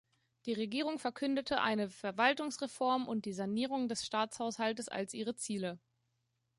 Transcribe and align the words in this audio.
Die 0.47 0.53
Regierung 0.53 0.97
verkündete 0.97 1.61
eine 1.61 1.87
Verwaltungsreform 1.87 3.07
und 3.07 3.25
die 3.25 3.33
Sanierung 3.33 3.87
des 3.87 4.03
Staatshaushaltes 4.03 4.89
als 4.89 5.13
ihre 5.13 5.35
Ziele. 5.35 5.79